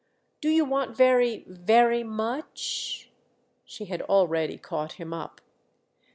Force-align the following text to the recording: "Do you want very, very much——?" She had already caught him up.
"Do 0.41 0.49
you 0.49 0.65
want 0.65 0.97
very, 0.97 1.45
very 1.47 2.01
much——?" 2.03 3.11
She 3.65 3.85
had 3.85 4.01
already 4.01 4.57
caught 4.57 4.93
him 4.93 5.13
up. 5.13 5.41